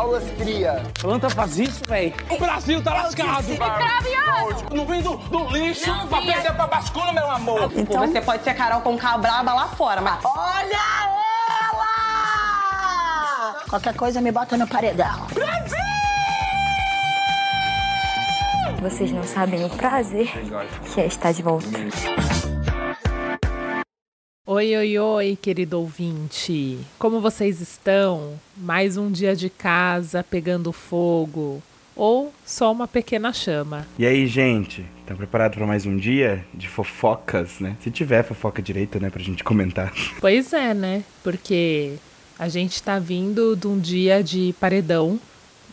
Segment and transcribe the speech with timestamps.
[0.00, 0.82] Aulas cria.
[0.98, 2.14] Planta faz isso, velho.
[2.30, 3.44] O Brasil tá lascado.
[4.74, 6.32] Não vem do, do lixo Não pra vinha.
[6.32, 7.70] perder pra bascula, meu amor.
[7.76, 11.10] Então você pode ser Carol com braba lá fora, mas Olha
[11.70, 13.56] ela!
[13.68, 15.26] Qualquer coisa me bota no paredão.
[18.80, 20.32] Vocês não sabem o prazer
[20.94, 21.68] que é estar de volta.
[24.60, 26.76] Oi, oi, oi, querido ouvinte.
[26.98, 28.38] Como vocês estão?
[28.58, 31.62] Mais um dia de casa pegando fogo
[31.96, 33.86] ou só uma pequena chama?
[33.98, 34.84] E aí, gente?
[35.06, 37.74] Tá preparado para mais um dia de fofocas, né?
[37.80, 39.94] Se tiver fofoca direita, né, pra gente comentar.
[40.20, 41.04] Pois é, né?
[41.24, 41.94] Porque
[42.38, 45.18] a gente tá vindo de um dia de paredão,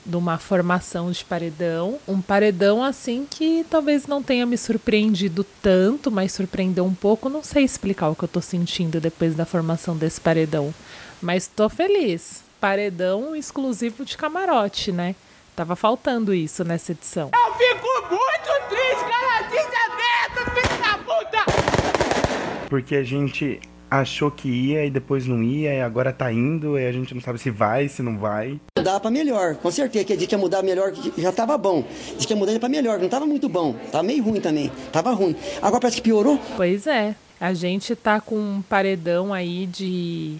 [0.07, 6.09] de uma formação de paredão, um paredão assim que talvez não tenha me surpreendido tanto,
[6.09, 7.27] mas surpreendeu um pouco.
[7.27, 10.73] Não sei explicar o que eu tô sentindo depois da formação desse paredão,
[11.21, 12.41] mas tô feliz.
[12.59, 15.13] Paredão exclusivo de camarote, né?
[15.55, 17.31] Tava faltando isso nessa edição.
[17.33, 19.41] Eu fico muito triste, cara.
[19.49, 22.69] Dessa, filho da puta.
[22.69, 26.85] Porque a gente achou que ia e depois não ia, e agora tá indo, e
[26.85, 28.59] a gente não sabe se vai, se não vai.
[28.77, 30.05] Mudar pra melhor, com certeza.
[30.05, 31.83] Que a gente ia mudar melhor, que já tava bom.
[32.15, 33.73] Diz que ia mudar pra melhor, que não tava muito bom.
[33.91, 34.71] Tava meio ruim também.
[34.91, 35.35] Tava ruim.
[35.61, 36.39] Agora parece que piorou.
[36.55, 40.37] Pois é, a gente tá com um paredão aí de.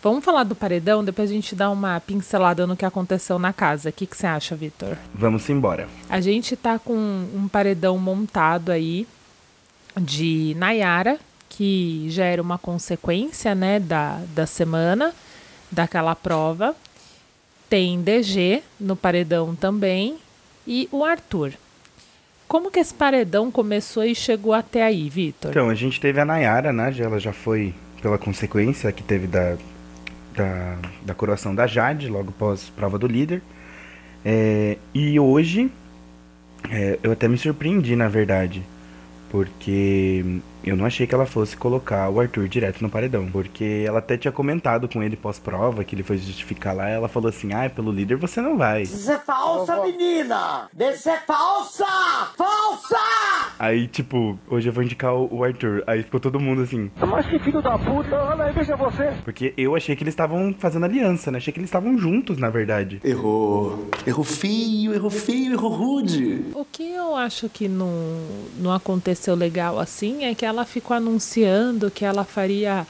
[0.00, 3.88] Vamos falar do paredão, depois a gente dá uma pincelada no que aconteceu na casa.
[3.88, 4.96] O que que você acha, Vitor?
[5.12, 5.88] Vamos embora.
[6.08, 9.08] A gente tá com um paredão montado aí
[10.00, 15.14] de Nayara, que já era uma consequência, né, da, da semana,
[15.70, 16.74] daquela prova.
[17.68, 20.16] Tem DG no paredão também
[20.66, 21.52] e o Arthur.
[22.46, 25.50] Como que esse paredão começou e chegou até aí, Vitor?
[25.50, 26.94] Então, a gente teve a Nayara, né?
[26.98, 29.56] Ela já foi pela consequência que teve da,
[30.34, 33.42] da, da coroação da Jade, logo após prova do líder.
[34.24, 35.70] É, e hoje,
[36.70, 38.62] é, eu até me surpreendi, na verdade.
[39.30, 43.26] Porque eu não achei que ela fosse colocar o Arthur direto no paredão.
[43.30, 46.88] Porque ela até tinha comentado com ele pós-prova, que ele foi justificar lá.
[46.88, 48.82] Ela falou assim: ah, pelo líder você não vai.
[48.82, 50.68] Isso é falsa, menina!
[50.78, 51.86] Isso é falsa!
[52.36, 52.96] Falsa!
[53.58, 55.82] Aí, tipo, hoje eu vou indicar o, o Arthur.
[55.86, 56.90] Aí ficou todo mundo assim.
[56.96, 59.12] Mas que filho da puta, olha aí, veja você.
[59.24, 61.38] Porque eu achei que eles estavam fazendo aliança, né?
[61.38, 63.00] Achei que eles estavam juntos, na verdade.
[63.04, 63.88] Errou.
[64.06, 66.44] Errou feio, errou feio, errou rude.
[66.54, 67.90] O que eu acho que não,
[68.58, 72.86] não aconteceu legal assim é que ela ficou anunciando que ela faria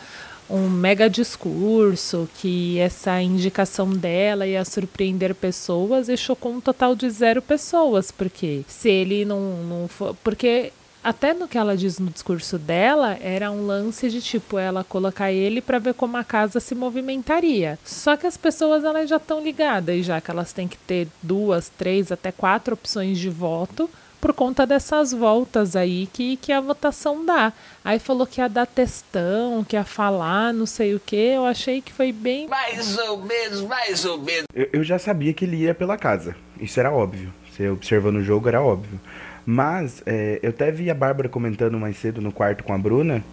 [0.48, 7.08] um mega discurso, que essa indicação dela ia surpreender pessoas e chocou um total de
[7.10, 10.16] zero pessoas, porque se ele não, não for.
[10.24, 10.72] Porque
[11.04, 15.30] até no que ela diz no discurso dela, era um lance de tipo ela colocar
[15.30, 17.78] ele para ver como a casa se movimentaria.
[17.84, 21.68] Só que as pessoas elas já estão ligadas, já que elas têm que ter duas,
[21.68, 23.88] três, até quatro opções de voto
[24.20, 27.52] por conta dessas voltas aí que, que a votação dá.
[27.84, 31.16] Aí falou que ia dar textão, que ia falar, não sei o que.
[31.16, 32.48] Eu achei que foi bem.
[32.48, 34.46] Mais ou menos, mais ou menos.
[34.54, 36.36] Eu, eu já sabia que ele ia pela casa.
[36.60, 37.32] Isso era óbvio.
[37.50, 39.00] Você observando o jogo era óbvio.
[39.46, 43.24] Mas é, eu até vi a Bárbara comentando mais cedo no quarto com a Bruna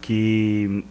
[0.00, 0.84] que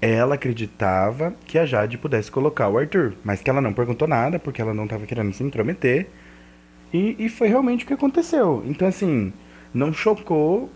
[0.00, 3.14] ela acreditava que a Jade pudesse colocar o Arthur.
[3.24, 6.08] Mas que ela não perguntou nada, porque ela não estava querendo se intrometer.
[6.92, 8.62] E, e foi realmente o que aconteceu.
[8.66, 9.32] Então, assim,
[9.72, 10.70] não chocou.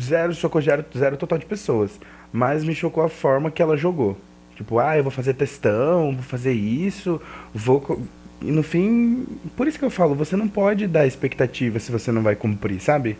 [0.00, 1.98] Zero, chocou zero, zero total de pessoas.
[2.32, 4.16] Mas me chocou a forma que ela jogou.
[4.56, 7.20] Tipo, ah, eu vou fazer testão, vou fazer isso,
[7.54, 8.00] vou.
[8.42, 9.26] E no fim,
[9.56, 12.80] por isso que eu falo, você não pode dar expectativa se você não vai cumprir,
[12.80, 13.16] sabe?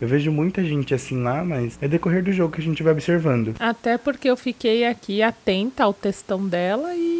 [0.00, 2.92] Eu vejo muita gente assim lá, mas é decorrer do jogo que a gente vai
[2.92, 3.54] observando.
[3.58, 7.17] Até porque eu fiquei aqui atenta ao textão dela e.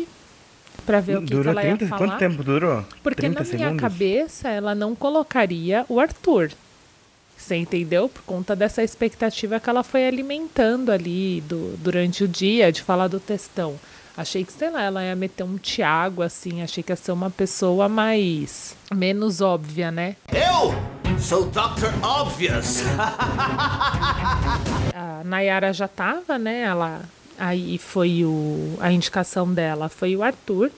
[0.89, 1.85] Pra ver o que, que durou ela 30?
[1.85, 1.99] ia falar.
[1.99, 2.83] Quanto tempo durou?
[3.03, 3.81] Porque 30 na minha segundos?
[3.83, 6.51] cabeça ela não colocaria o Arthur.
[7.37, 8.09] Você entendeu?
[8.09, 13.07] Por conta dessa expectativa que ela foi alimentando ali do, durante o dia de falar
[13.09, 13.79] do textão.
[14.17, 16.63] Achei que, sei lá, ela ia meter um Thiago, assim.
[16.63, 18.75] Achei que ia ser uma pessoa mais.
[18.93, 20.17] menos óbvia, né?
[20.33, 20.75] Eu
[21.21, 21.93] sou Dr.
[22.03, 22.83] Obvious.
[24.95, 26.63] A Nayara já tava, né?
[26.63, 27.03] Ela.
[27.39, 28.77] Aí foi o.
[28.81, 30.71] A indicação dela foi o Arthur.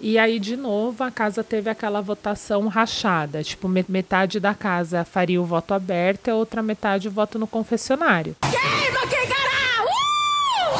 [0.00, 3.42] E aí, de novo, a casa teve aquela votação rachada.
[3.44, 7.38] Tipo, me- metade da casa faria o voto aberto e a outra metade o voto
[7.38, 8.36] no confessionário.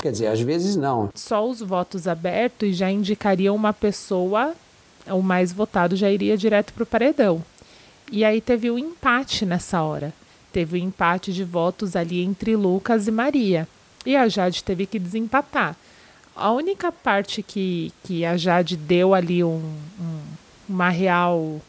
[0.02, 1.08] Quer dizer, às vezes não.
[1.14, 4.52] Só os votos abertos já indicariam uma pessoa,
[5.06, 7.42] o mais votado já iria direto pro paredão.
[8.12, 10.12] E aí teve o empate nessa hora.
[10.52, 13.66] Teve o empate de votos ali entre Lucas e Maria.
[14.04, 15.76] E a Jade teve que desempatar.
[16.36, 19.62] A única parte que, que a Jade deu ali um,
[20.00, 20.20] um,
[20.68, 21.60] uma real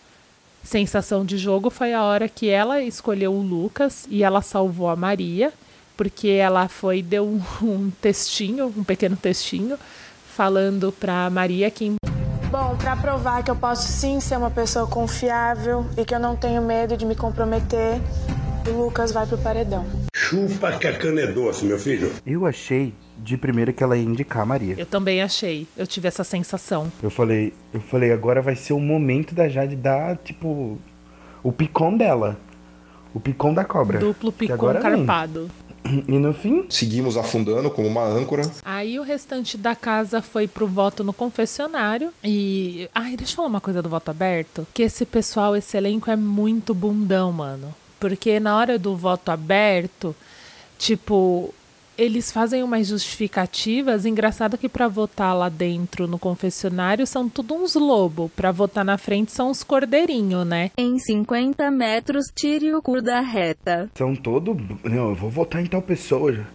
[0.64, 4.96] sensação de jogo foi a hora que ela escolheu o Lucas e ela salvou a
[4.96, 5.54] Maria,
[5.96, 9.78] porque ela foi deu um, um textinho, um pequeno textinho
[10.36, 11.96] falando para Maria que
[12.52, 16.36] Bom, para provar que eu posso sim ser uma pessoa confiável e que eu não
[16.36, 18.00] tenho medo de me comprometer,
[18.68, 19.86] o Lucas vai pro paredão.
[20.16, 22.12] Chupa que a cana é doce, meu filho.
[22.26, 24.76] Eu achei de primeira que ela ia indicar a Maria.
[24.78, 25.68] Eu também achei.
[25.78, 26.92] Eu tive essa sensação.
[27.02, 30.78] Eu falei, eu falei, agora vai ser o momento da Jade dar, tipo,
[31.44, 32.38] o picom dela.
[33.14, 34.00] O picom da cobra.
[34.00, 34.82] Duplo picom vem.
[34.82, 35.50] carpado.
[36.08, 38.42] E no fim, Seguimos afundando como uma âncora.
[38.66, 42.12] Aí o restante da casa foi pro voto no confessionário.
[42.24, 42.90] E.
[42.94, 44.66] Ai, deixa eu falar uma coisa do voto aberto.
[44.74, 47.72] Que esse pessoal, esse elenco é muito bundão, mano.
[48.00, 50.16] Porque na hora do voto aberto,
[50.78, 51.54] tipo.
[51.98, 54.06] Eles fazem umas justificativas.
[54.06, 58.30] Engraçado que pra votar lá dentro no confessionário são tudo uns lobo.
[58.36, 60.72] Pra votar na frente são uns cordeirinhos, né?
[60.78, 63.90] Em 50 metros, tire o cu da reta.
[63.96, 64.58] são todo.
[64.84, 66.46] Não, eu vou votar em tal pessoa.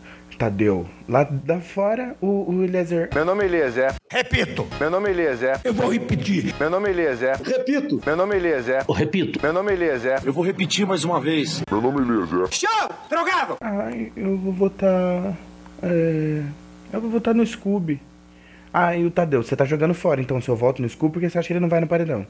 [0.41, 0.87] Tadeu.
[1.07, 3.11] Lá da fora, o, o Eliezer.
[3.15, 3.93] Meu nome é Eliezer.
[4.11, 4.67] Repito.
[4.81, 5.61] Meu nome é Eliezer.
[5.63, 6.55] Eu vou repetir.
[6.59, 7.43] Meu nome é Eliezer.
[7.43, 8.01] Repito.
[8.07, 8.85] Meu nome é Eliezer.
[8.89, 9.39] Eu repito.
[9.43, 10.23] Meu nome é Eliezer.
[10.25, 11.61] Eu vou repetir mais uma vez.
[11.71, 12.49] Meu nome é Eliezer.
[12.53, 12.89] Show!
[13.11, 13.59] Drogado!
[13.61, 15.37] Ai, eu vou votar.
[15.83, 16.43] É.
[16.91, 18.01] Eu vou votar no Scooby.
[18.73, 21.39] Ah, e o Tadeu, você tá jogando fora, então seu voto no Scooby porque você
[21.39, 22.25] acha que ele não vai no paredão.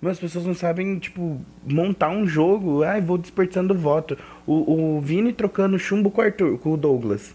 [0.00, 2.82] Mas as pessoas não sabem, tipo, montar um jogo.
[2.82, 4.16] Ai, vou desperdiçando voto.
[4.46, 7.34] O, o Vini trocando chumbo com o Arthur, com o Douglas.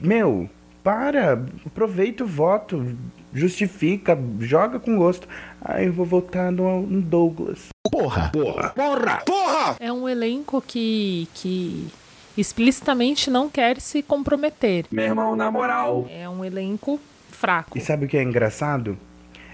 [0.00, 0.48] Meu,
[0.82, 2.94] para, aproveita o voto,
[3.32, 5.26] justifica, joga com gosto.
[5.60, 7.68] Ai, eu vou votar no, no Douglas.
[7.90, 8.30] Porra!
[8.30, 8.70] Porra!
[8.70, 9.22] Porra!
[9.24, 9.76] Porra!
[9.80, 11.28] É um elenco que.
[11.34, 11.88] que
[12.36, 14.86] explicitamente não quer se comprometer.
[14.90, 16.06] Meu irmão, na moral.
[16.10, 17.00] É um elenco
[17.30, 17.78] fraco.
[17.78, 18.98] E sabe o que é engraçado?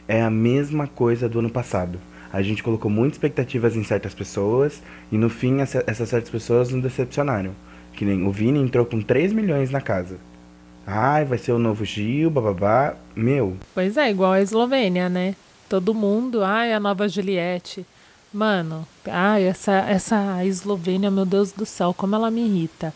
[0.08, 2.00] É a mesma coisa do ano passado.
[2.32, 4.80] A gente colocou muitas expectativas em certas pessoas
[5.10, 7.52] e no fim essa- essas certas pessoas nos decepcionaram.
[7.94, 10.16] Que nem o Vini entrou com 3 milhões na casa.
[10.86, 12.94] Ai, vai ser o novo Gil, bababá.
[13.14, 15.34] Meu, Pois é, igual a Eslovênia, né?
[15.68, 17.84] Todo mundo, ai, a nova Juliette.
[18.32, 22.94] Mano, ai, essa, essa Eslovênia, meu Deus do céu, como ela me irrita.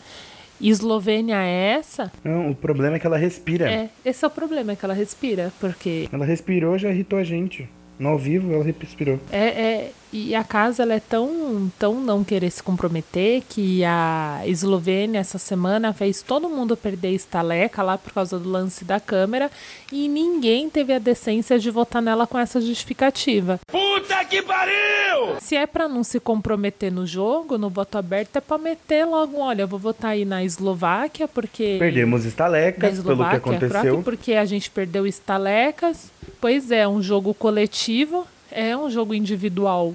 [0.61, 2.11] Eslovênia é essa?
[2.25, 3.69] não, o problema é que ela respira.
[3.71, 7.25] É, esse é o problema, é que ela respira, porque Ela respirou, já irritou a
[7.25, 7.69] gente.
[7.99, 9.19] No ao vivo, ela respirou.
[9.31, 14.43] é, é e a casa ela é tão, tão não querer se comprometer que a
[14.47, 19.51] Eslovênia essa semana fez todo mundo perder estaleca lá por causa do lance da câmera
[19.91, 23.59] e ninguém teve a decência de votar nela com essa justificativa.
[23.67, 25.41] Puta que pariu!
[25.41, 29.41] Se é pra não se comprometer no jogo, no voto aberto, é pra meter logo,
[29.41, 31.75] olha, eu vou votar aí na Eslováquia, porque.
[31.81, 33.69] Perdemos estalecas pelo que Eslováquia, aconteceu.
[33.69, 36.09] Croáquia, porque a gente perdeu estalecas.
[36.41, 39.95] Pois é, um jogo coletivo, é um jogo individual.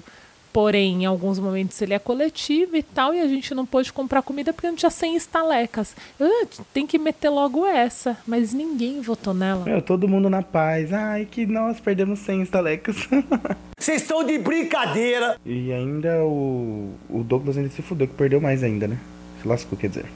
[0.52, 4.20] Porém, em alguns momentos ele é coletivo e tal, e a gente não pôde comprar
[4.20, 5.94] comida porque não tinha 100 estalecas.
[6.20, 9.64] Ah, tem que meter logo essa, mas ninguém votou nela.
[9.64, 10.92] Meu, todo mundo na paz.
[10.92, 12.96] Ai, que nós perdemos 100 estalecas.
[13.78, 15.38] Vocês estão de brincadeira.
[15.46, 18.98] E ainda o, o Douglas ainda se fudeu, que perdeu mais ainda, né?
[19.40, 20.06] Se lascou, quer dizer.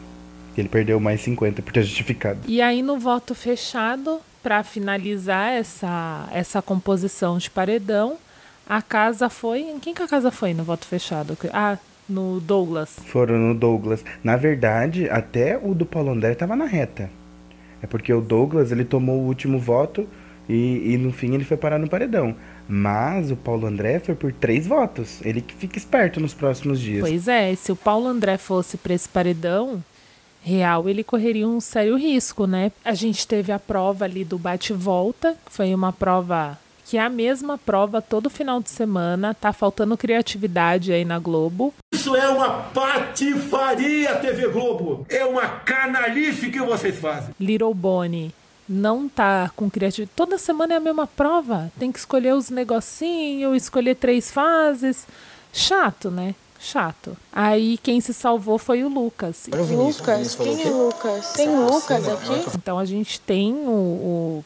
[0.58, 2.40] Ele perdeu mais 50 por ter justificado.
[2.46, 8.18] E aí, no voto fechado, para finalizar essa, essa composição de paredão,
[8.68, 9.60] a casa foi.
[9.60, 11.36] Em quem que a casa foi no voto fechado?
[11.52, 11.78] Ah,
[12.08, 12.96] no Douglas.
[13.06, 14.04] Foram no Douglas.
[14.22, 17.10] Na verdade, até o do Paulo André tava na reta.
[17.82, 20.08] É porque o Douglas, ele tomou o último voto
[20.48, 22.34] e, e no fim ele foi parar no paredão.
[22.68, 25.20] Mas o Paulo André foi por três votos.
[25.24, 27.00] Ele que fica esperto nos próximos dias.
[27.00, 29.82] Pois é, se o Paulo André fosse para esse paredão
[30.42, 32.70] real, ele correria um sério risco, né?
[32.84, 37.08] A gente teve a prova ali do bate-volta, que foi uma prova que é a
[37.08, 41.72] mesma prova todo final de semana, tá faltando criatividade aí na Globo.
[41.92, 45.06] Isso é uma patifaria, TV Globo.
[45.08, 47.34] É uma canalice que vocês fazem.
[47.40, 48.32] Little Bonnie
[48.68, 50.12] não tá com criatividade.
[50.16, 51.70] Toda semana é a mesma prova.
[51.78, 55.06] Tem que escolher os negocinhos, escolher três fases.
[55.52, 56.34] Chato, né?
[56.58, 57.14] Chato.
[57.32, 59.46] Aí quem se salvou foi o Lucas.
[59.52, 60.34] Lucas?
[60.34, 61.32] Quem é Lucas?
[61.34, 62.56] Tem Lucas aqui?
[62.56, 64.44] Então a gente tem o, o-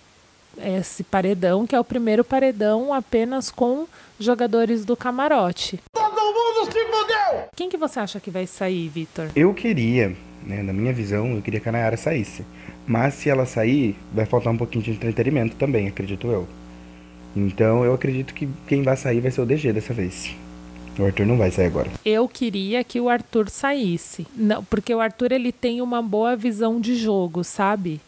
[0.62, 3.86] esse paredão, que é o primeiro paredão apenas com
[4.18, 5.80] jogadores do camarote.
[5.92, 7.48] Todo mundo se fudeu!
[7.54, 9.28] Quem que você acha que vai sair, Vitor?
[9.34, 12.44] Eu queria, né, na minha visão, eu queria que a Nayara saísse.
[12.86, 16.48] Mas se ela sair, vai faltar um pouquinho de entretenimento também, acredito eu.
[17.36, 20.34] Então eu acredito que quem vai sair vai ser o DG dessa vez.
[20.98, 21.88] O Arthur não vai sair agora.
[22.04, 24.26] Eu queria que o Arthur saísse.
[24.34, 28.00] Não, porque o Arthur ele tem uma boa visão de jogo, sabe?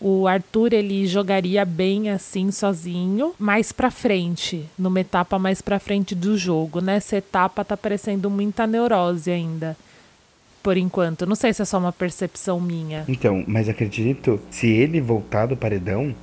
[0.00, 6.14] O Arthur ele jogaria bem assim sozinho, mais pra frente, numa etapa mais pra frente
[6.14, 6.80] do jogo.
[6.80, 9.76] Nessa etapa tá parecendo muita neurose ainda.
[10.62, 13.04] Por enquanto, não sei se é só uma percepção minha.
[13.06, 16.14] Então, mas acredito, se ele voltar do paredão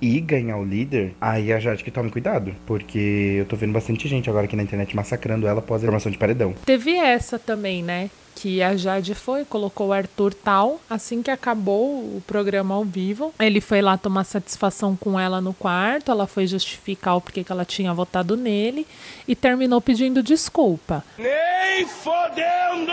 [0.00, 2.54] e ganhar o líder, aí a Jade que tome cuidado.
[2.66, 6.10] Porque eu tô vendo bastante gente agora aqui na internet massacrando ela após a formação
[6.10, 6.54] de paredão.
[6.64, 8.10] Teve essa também, né?
[8.34, 10.80] Que a Jade foi, colocou o Arthur tal.
[10.90, 15.52] Assim que acabou o programa ao vivo, ele foi lá tomar satisfação com ela no
[15.54, 16.10] quarto.
[16.10, 18.86] Ela foi justificar o porquê que ela tinha votado nele
[19.28, 21.04] e terminou pedindo desculpa.
[21.18, 22.92] Nem fodendo!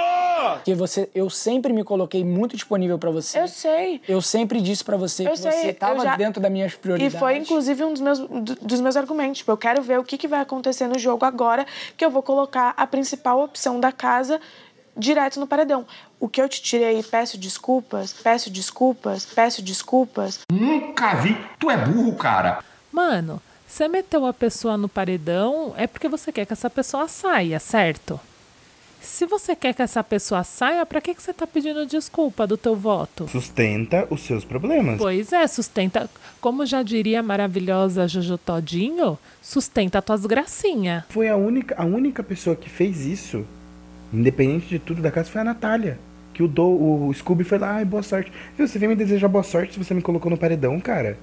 [0.56, 3.40] Porque você, eu sempre me coloquei muito disponível pra você.
[3.40, 4.02] Eu sei.
[4.08, 6.78] Eu sempre disse pra você Eu que sei, você tava já- dentro das minhas E
[6.78, 7.20] prioridades.
[7.20, 9.40] foi, inclusive, um dos meus, do- dos meus argumentos.
[9.40, 11.66] Tipo, eu quero ver o que, que vai acontecer no jogo agora,
[11.98, 14.40] que eu vou colocar a principal opção da casa
[15.00, 15.86] direto no paredão.
[16.20, 20.40] O que eu te tirei, peço desculpas, peço desculpas, peço desculpas.
[20.52, 21.38] Nunca vi.
[21.58, 22.64] Tu é burro, cara.
[22.92, 27.60] Mano, você meteu a pessoa no paredão é porque você quer que essa pessoa saia,
[27.60, 28.20] certo?
[29.02, 32.58] Se você quer que essa pessoa saia, pra que, que você tá pedindo desculpa do
[32.58, 33.30] teu voto?
[33.30, 34.98] Sustenta os seus problemas.
[34.98, 36.10] Pois é, sustenta.
[36.42, 41.04] Como já diria a maravilhosa Jojo Todinho, sustenta tuas gracinhas.
[41.10, 43.46] Foi a única, a única pessoa que fez isso,
[44.14, 46.00] independente de tudo da casa, foi a Natália.
[46.34, 46.64] Que o, do,
[47.08, 48.32] o Scooby foi lá, ai, boa sorte.
[48.58, 51.18] Viu, você veio me desejar boa sorte se você me colocou no paredão, cara.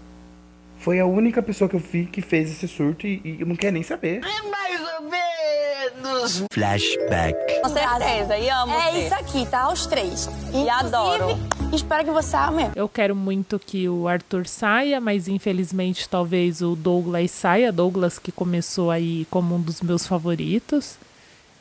[0.79, 3.57] Foi a única pessoa que eu vi que fez esse surto e, e eu não
[3.57, 4.21] quero nem saber.
[4.21, 6.45] Mais ou menos.
[6.53, 7.61] Flashback.
[7.63, 8.99] Com certeza, e amo É você.
[9.07, 9.73] isso aqui, tá?
[9.73, 10.29] Os três.
[10.53, 11.29] E adoro.
[11.73, 12.71] Espero que você ame.
[12.77, 17.73] Eu quero muito que o Arthur saia, mas infelizmente talvez o Douglas saia.
[17.73, 20.99] Douglas que começou aí como um dos meus favoritos.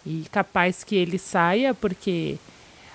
[0.06, 2.38] E capaz que ele saia, porque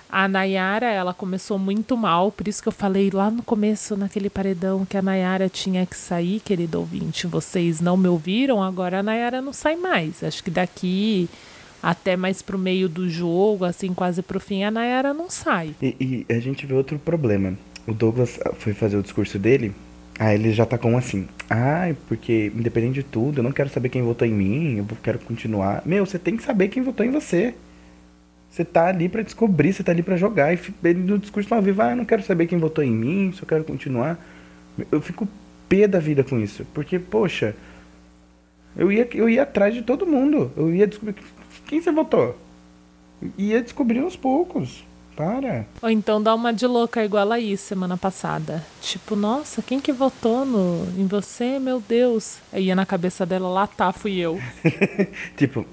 [0.09, 4.29] a Nayara, ela começou muito mal, por isso que eu falei lá no começo, naquele
[4.29, 7.27] paredão, que a Nayara tinha que sair, querido ouvinte.
[7.27, 10.23] Vocês não me ouviram, agora a Nayara não sai mais.
[10.23, 11.29] Acho que daqui
[11.81, 15.73] até mais pro meio do jogo, assim, quase pro fim, a Nayara não sai.
[15.81, 17.57] E, e a gente vê outro problema.
[17.87, 19.73] O Douglas foi fazer o discurso dele,
[20.21, 21.27] aí ele já tá com assim.
[21.49, 25.17] Ai, porque independente de tudo, eu não quero saber quem votou em mim, eu quero
[25.17, 25.81] continuar.
[25.83, 27.55] Meu, você tem que saber quem votou em você.
[28.47, 30.53] Você tá ali pra descobrir, você tá ali pra jogar.
[30.53, 33.31] E ele no discurso ao vivo, ah, eu não quero saber quem votou em mim,
[33.33, 34.19] só quero continuar.
[34.91, 35.27] Eu fico
[35.67, 36.67] pé da vida com isso.
[36.71, 37.55] Porque, poxa,
[38.77, 40.51] eu ia, eu ia atrás de todo mundo.
[40.55, 41.15] Eu ia descobrir
[41.65, 42.37] quem você votou.
[43.37, 44.83] Ia descobrir aos poucos.
[45.21, 45.67] Para.
[45.83, 48.65] Ou então dá uma de louca igual a Laís semana passada.
[48.81, 51.59] Tipo, nossa, quem que votou no, em você?
[51.59, 52.39] Meu Deus.
[52.51, 54.39] Aí ia na cabeça dela, lá tá, fui eu.
[55.37, 55.63] Tipo.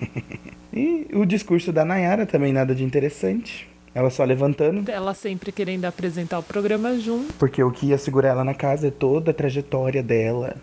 [0.72, 3.68] e o discurso da Nayara também nada de interessante.
[3.94, 4.90] Ela só levantando.
[4.90, 7.34] Ela sempre querendo apresentar o programa junto.
[7.34, 10.56] Porque o que ia segurar ela na casa é toda a trajetória dela.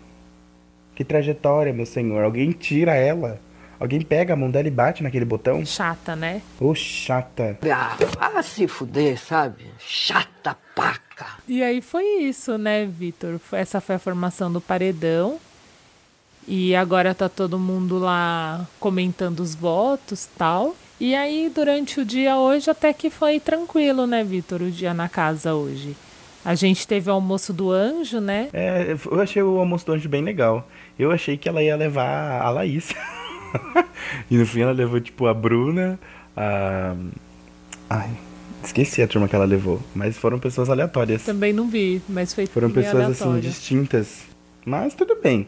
[0.96, 2.24] Que trajetória, meu senhor?
[2.24, 3.38] Alguém tira ela.
[3.78, 5.64] Alguém pega a mão dela e bate naquele botão.
[5.64, 6.40] Chata, né?
[6.60, 7.58] Ô, chata.
[7.70, 7.96] Ah,
[8.32, 9.66] vá se fuder, sabe?
[9.78, 11.26] Chata paca.
[11.46, 13.38] E aí foi isso, né, Vitor?
[13.38, 15.38] Foi- Essa foi a formação do paredão.
[16.48, 20.76] E agora tá todo mundo lá comentando os votos tal.
[20.98, 24.62] E aí, durante o dia hoje, até que foi tranquilo, né, Vitor?
[24.62, 25.94] O dia na casa hoje.
[26.44, 28.48] A gente teve o almoço do anjo, né?
[28.52, 30.66] É, eu achei o almoço do anjo bem legal.
[30.96, 32.88] Eu achei que ela ia levar a Laís.
[34.30, 35.98] e no fim ela levou, tipo, a Bruna,
[36.36, 36.94] a.
[37.88, 38.10] Ai,
[38.64, 39.80] esqueci a turma que ela levou.
[39.94, 41.22] Mas foram pessoas aleatórias.
[41.24, 43.40] Também não vi, mas foi Foram pessoas assim aleatório.
[43.40, 44.24] distintas.
[44.64, 45.46] Mas tudo bem.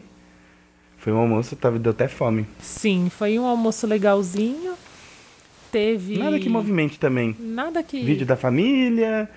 [0.97, 2.45] Foi um almoço, tava, deu até fome.
[2.61, 4.73] Sim, foi um almoço legalzinho.
[5.71, 6.17] Teve.
[6.17, 7.35] Nada que movimente também.
[7.39, 8.03] Nada que.
[8.03, 9.29] Vídeo da família,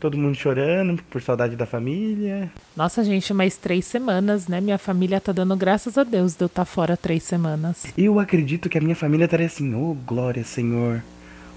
[0.00, 2.50] todo mundo chorando por saudade da família.
[2.74, 4.60] Nossa, gente, mais três semanas, né?
[4.60, 7.84] Minha família tá dando graças a Deus de eu estar fora três semanas.
[7.96, 11.02] Eu acredito que a minha família estaria assim, ô glória, Senhor.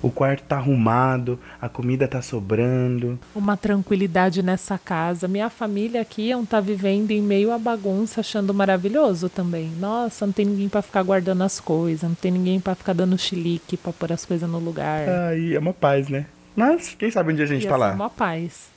[0.02, 3.18] O quarto tá arrumado, a comida tá sobrando.
[3.34, 5.30] Uma tranquilidade nessa casa.
[5.30, 9.72] Minha família aqui não tá vivendo em meio à bagunça, achando maravilhoso também.
[9.80, 13.18] Nossa, não tem ninguém pra ficar guardando as coisas, não tem ninguém pra ficar dando
[13.18, 15.08] chilique pra pôr as coisas no lugar.
[15.08, 16.26] Ai, é uma paz, né?
[16.56, 17.92] Mas quem sabe um dia a gente Ia tá lá.
[17.94, 18.70] uma paz.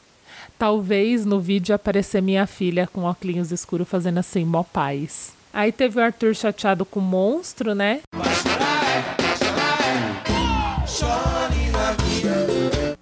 [0.59, 5.35] Talvez no vídeo aparecer minha filha com óculos escuros fazendo assim, mó paz.
[5.53, 8.01] Aí teve o Arthur chateado com o monstro, né?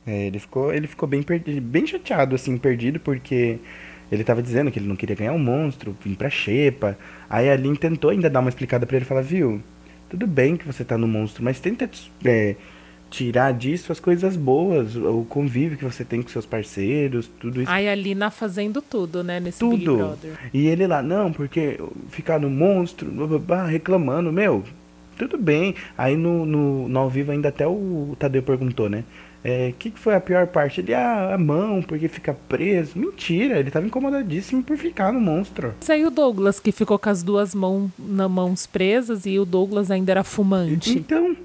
[0.07, 3.59] É, ele ficou, ele ficou bem perdido, bem chateado, assim, perdido, porque
[4.11, 6.99] ele tava dizendo que ele não queria ganhar um monstro, vir pra xepa.
[7.29, 9.63] Aí a Lin tentou ainda dar uma explicada pra ele, falar, viu,
[10.11, 11.89] tudo bem que você tá no monstro, mas tenta
[12.25, 12.55] é,
[13.15, 17.71] tirar disso as coisas boas, o convívio que você tem com seus parceiros, tudo isso.
[17.71, 19.97] Ai, a Lina fazendo tudo, né, nesse Big tudo.
[19.99, 20.33] Brother.
[20.53, 21.79] E ele lá, não, porque
[22.11, 24.65] ficar no monstro, blá, blá, blá, reclamando, meu,
[25.17, 25.77] tudo bem.
[25.97, 29.05] Aí no, no, no ao vivo ainda até o Tadeu perguntou, né?
[29.45, 30.81] O é, que, que foi a pior parte?
[30.81, 32.99] Ele, ah, a mão, porque fica preso.
[32.99, 35.75] Mentira, ele tava incomodadíssimo por ficar no monstro.
[35.81, 39.45] Isso aí o Douglas, que ficou com as duas mãos na mãos presas e o
[39.45, 40.99] Douglas ainda era fumante.
[40.99, 41.37] Então.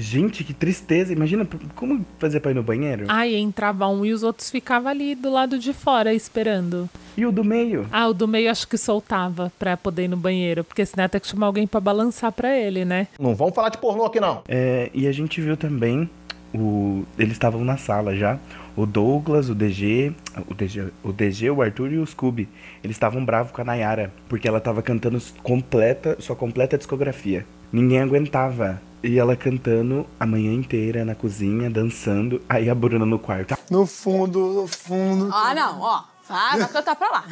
[0.00, 1.12] Gente, que tristeza.
[1.12, 3.06] Imagina como fazer pra ir no banheiro?
[3.08, 6.88] Ai, entrava um e os outros ficavam ali do lado de fora esperando.
[7.16, 7.84] E o do meio?
[7.90, 11.08] Ah, o do meio acho que soltava pra poder ir no banheiro, porque senão ia
[11.08, 13.08] ter que chamar alguém pra balançar pra ele, né?
[13.18, 14.42] Não vamos falar de pornô aqui, não.
[14.46, 16.08] É, e a gente viu também
[16.54, 17.02] o.
[17.18, 18.38] Eles estavam na sala já.
[18.76, 20.12] O Douglas, o DG,
[20.48, 22.48] o DG, o DG, o Arthur e o Scooby.
[22.84, 27.44] Eles estavam bravos com a Nayara, porque ela tava cantando completa, sua completa discografia.
[27.72, 28.80] Ninguém aguentava.
[29.02, 32.42] E ela cantando a manhã inteira na cozinha, dançando.
[32.48, 33.56] Aí a Bruna no quarto.
[33.70, 35.30] No fundo, no fundo.
[35.32, 36.02] Ah, não, ó.
[36.30, 37.24] Ah, vai cantar pra lá.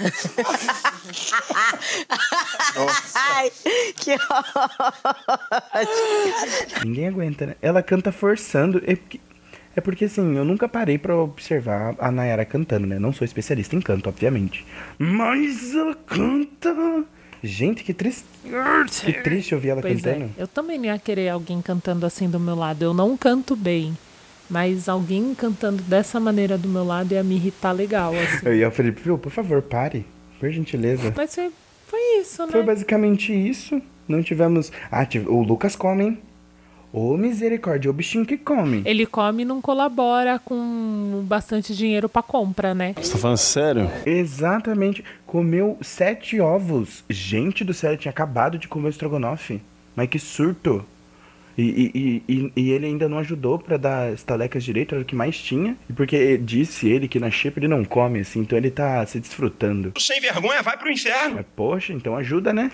[3.14, 3.52] Ai,
[3.96, 4.24] que ótimo.
[6.84, 7.56] Ninguém aguenta, né?
[7.60, 8.82] Ela canta forçando.
[8.86, 9.20] É porque,
[9.74, 12.98] é porque assim, eu nunca parei pra observar a Nayara cantando, né?
[12.98, 14.64] Não sou especialista em canto, obviamente.
[14.98, 17.04] Mas ela canta.
[17.46, 18.24] Gente, que triste.
[19.04, 20.24] Que triste ouvir ela pois cantando.
[20.36, 20.42] É.
[20.42, 22.82] Eu também não ia querer alguém cantando assim do meu lado.
[22.82, 23.96] Eu não canto bem.
[24.48, 28.12] Mas alguém cantando dessa maneira do meu lado ia me irritar legal.
[28.14, 28.46] Assim.
[28.46, 30.06] Eu ia Felipe, viu, por favor, pare.
[30.38, 31.12] Por gentileza.
[31.16, 31.50] Mas foi,
[31.86, 32.52] foi isso, né?
[32.52, 33.80] Foi basicamente isso.
[34.06, 34.70] Não tivemos.
[34.90, 35.28] Ah, tive...
[35.28, 36.18] o Lucas come,
[36.92, 38.82] Ô misericórdia, o bichinho que come.
[38.84, 42.94] Ele come e não colabora com bastante dinheiro pra compra, né?
[42.96, 43.90] Você tá falando sério?
[44.04, 45.04] Exatamente.
[45.26, 47.04] Comeu sete ovos.
[47.10, 49.60] Gente do céu, ele tinha acabado de comer o estrogonofe.
[49.94, 50.84] Mas que surto.
[51.58, 51.62] E,
[51.94, 55.38] e, e, e, ele ainda não ajudou para dar estalecas direito, era o que mais
[55.38, 55.74] tinha.
[55.88, 59.18] E porque disse ele que na xepa ele não come, assim, então ele tá se
[59.18, 59.92] desfrutando.
[59.98, 61.36] Sem vergonha, vai pro inferno.
[61.36, 62.70] Mas, poxa, então ajuda, né?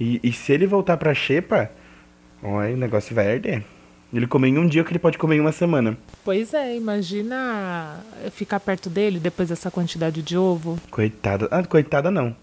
[0.00, 1.70] E, e se ele voltar pra xepa,
[2.42, 3.62] olha, o negócio vai arder.
[4.12, 5.98] Ele come em um dia o que ele pode comer em uma semana.
[6.24, 10.78] Pois é, imagina ficar perto dele depois dessa quantidade de ovo.
[10.90, 11.48] Coitada.
[11.50, 12.34] Ah, coitada não.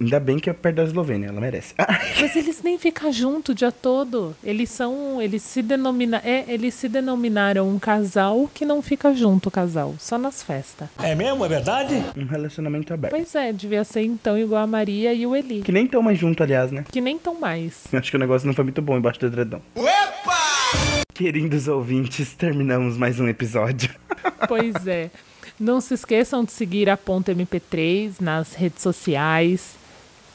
[0.00, 1.74] Ainda bem que é perto da Eslovênia, ela merece.
[2.20, 4.34] Mas eles nem ficam junto o dia todo.
[4.42, 5.20] Eles são.
[5.20, 9.94] Eles se denomina, é, eles se denominaram um casal que não fica junto, casal.
[9.98, 10.88] Só nas festas.
[11.02, 11.44] É mesmo?
[11.44, 11.94] É verdade?
[12.16, 13.12] Um relacionamento aberto.
[13.12, 15.62] Pois é, devia ser então igual a Maria e o Eli.
[15.62, 16.84] Que nem tão mais junto, aliás, né?
[16.90, 17.84] Que nem tão mais.
[17.92, 19.60] Acho que o negócio não foi muito bom embaixo do edredom.
[19.74, 21.04] Opa!
[21.14, 23.90] Queridos ouvintes, terminamos mais um episódio.
[24.46, 25.10] Pois é.
[25.58, 29.76] Não se esqueçam de seguir a Ponto MP3 nas redes sociais.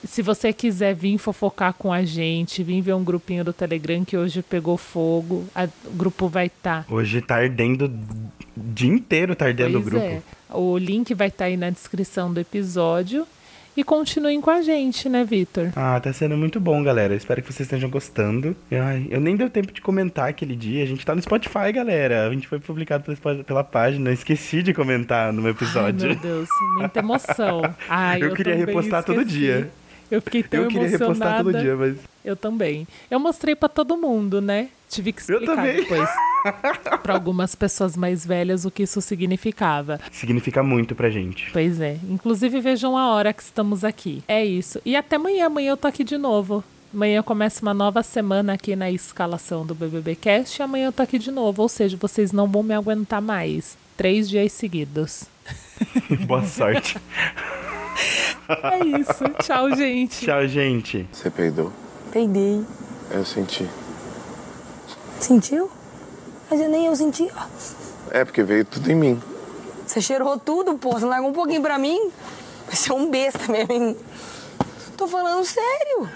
[0.05, 4.17] Se você quiser vir fofocar com a gente, vir ver um grupinho do Telegram que
[4.17, 6.83] hoje pegou fogo, a, o grupo vai estar.
[6.83, 6.93] Tá.
[6.93, 7.91] Hoje tá ardendo o
[8.73, 10.05] dia inteiro, tá ardendo pois o grupo.
[10.05, 10.21] É.
[10.49, 13.25] O link vai estar tá aí na descrição do episódio.
[13.75, 15.71] E continuem com a gente, né, Vitor?
[15.75, 17.15] Ah, tá sendo muito bom, galera.
[17.15, 18.55] Espero que vocês estejam gostando.
[18.71, 20.83] Ai, eu nem deu tempo de comentar aquele dia.
[20.83, 22.27] A gente tá no Spotify, galera.
[22.27, 24.11] A gente foi publicado pela, pela página.
[24.11, 26.07] Eu esqueci de comentar no episódio.
[26.09, 27.61] Ai, meu Deus, muita emoção.
[27.89, 29.17] Ai, eu, eu queria repostar esqueci.
[29.17, 29.71] todo dia.
[30.11, 31.13] Eu fiquei tão Eu queria emocionada.
[31.13, 31.97] repostar todo dia, mas.
[32.23, 32.87] Eu também.
[33.09, 34.69] Eu mostrei para todo mundo, né?
[34.93, 36.07] Tive que explicar depois
[37.01, 39.99] para algumas pessoas mais velhas o que isso significava.
[40.11, 41.49] Significa muito pra gente.
[41.51, 41.97] Pois é.
[42.07, 44.23] Inclusive vejam a hora que estamos aqui.
[44.27, 44.79] É isso.
[44.85, 45.47] E até amanhã.
[45.47, 46.63] Amanhã eu tô aqui de novo.
[46.93, 50.61] Amanhã começa uma nova semana aqui na escalação do BBB Cast.
[50.61, 51.63] E amanhã eu tô aqui de novo.
[51.63, 53.75] Ou seja, vocês não vão me aguentar mais.
[53.97, 55.25] Três dias seguidos.
[56.27, 56.97] Boa sorte.
[58.47, 59.23] É isso.
[59.41, 60.23] Tchau, gente.
[60.23, 61.07] Tchau, gente.
[61.11, 61.73] Você peidou?
[62.11, 62.63] Peidei.
[63.09, 63.67] Eu senti.
[65.23, 65.71] Sentiu?
[66.51, 67.45] Mas eu nem eu senti, ó.
[68.11, 69.23] É, porque veio tudo em mim.
[69.87, 70.91] Você cheirou tudo, pô.
[70.91, 72.11] Você largou um pouquinho pra mim?
[72.69, 73.97] Você é um besta mesmo, hein?
[74.97, 76.09] Tô falando sério.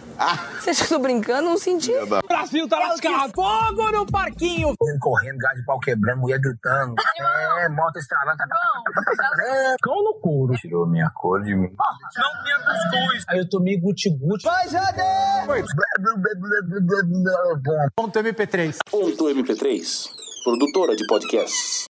[0.59, 1.49] Você acha que eu tô brincando?
[1.49, 1.91] Não senti.
[1.93, 3.33] O Brasil tá lascado.
[3.33, 4.73] Fogo no parquinho.
[4.99, 6.95] Correndo, gás de pau quebrando, mulher gritando.
[7.59, 8.37] É, moto estralando.
[9.81, 10.53] Cão no couro.
[10.55, 11.69] Tirou minha cor de mim.
[12.17, 13.25] Não tinha cuscuz.
[13.29, 14.45] Aí eu tomei guti-guti.
[14.45, 15.01] Vai, Jade!
[17.95, 18.77] Ponto MP3.
[18.89, 20.09] Ponto MP3,
[20.43, 21.85] produtora de podcasts.